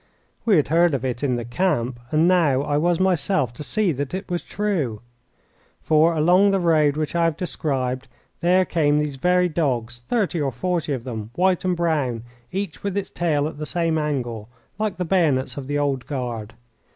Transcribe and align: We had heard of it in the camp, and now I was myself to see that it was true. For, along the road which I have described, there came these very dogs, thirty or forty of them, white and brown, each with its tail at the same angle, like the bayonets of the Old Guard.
We 0.45 0.55
had 0.55 0.69
heard 0.69 0.95
of 0.95 1.05
it 1.05 1.23
in 1.23 1.35
the 1.35 1.45
camp, 1.45 1.99
and 2.09 2.27
now 2.27 2.63
I 2.63 2.75
was 2.75 2.99
myself 2.99 3.53
to 3.53 3.61
see 3.61 3.91
that 3.91 4.15
it 4.15 4.31
was 4.31 4.41
true. 4.41 5.03
For, 5.79 6.15
along 6.15 6.49
the 6.49 6.59
road 6.59 6.97
which 6.97 7.15
I 7.15 7.25
have 7.25 7.37
described, 7.37 8.07
there 8.39 8.65
came 8.65 8.97
these 8.97 9.17
very 9.17 9.47
dogs, 9.47 9.99
thirty 10.09 10.41
or 10.41 10.51
forty 10.51 10.91
of 10.93 11.03
them, 11.03 11.29
white 11.35 11.63
and 11.63 11.77
brown, 11.77 12.23
each 12.51 12.81
with 12.81 12.97
its 12.97 13.11
tail 13.11 13.47
at 13.47 13.59
the 13.59 13.65
same 13.67 13.99
angle, 13.99 14.49
like 14.79 14.97
the 14.97 15.05
bayonets 15.05 15.55
of 15.55 15.67
the 15.67 15.77
Old 15.77 16.07
Guard. 16.07 16.55